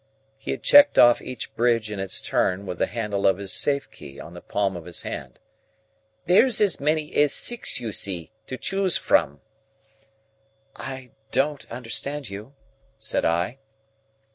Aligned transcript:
He 0.39 0.49
had 0.49 0.63
checked 0.63 0.97
off 0.97 1.21
each 1.21 1.53
bridge 1.55 1.91
in 1.91 1.99
its 1.99 2.21
turn, 2.21 2.65
with 2.65 2.79
the 2.79 2.87
handle 2.87 3.27
of 3.27 3.37
his 3.37 3.53
safe 3.53 3.87
key 3.91 4.19
on 4.19 4.33
the 4.33 4.41
palm 4.41 4.75
of 4.75 4.85
his 4.85 5.03
hand. 5.03 5.39
"There's 6.25 6.59
as 6.59 6.79
many 6.79 7.13
as 7.17 7.35
six, 7.35 7.79
you 7.79 7.91
see, 7.91 8.31
to 8.47 8.57
choose 8.57 8.97
from." 8.97 9.41
"I 10.75 11.11
don't 11.31 11.69
understand 11.71 12.31
you," 12.31 12.55
said 12.97 13.25
I. 13.25 13.59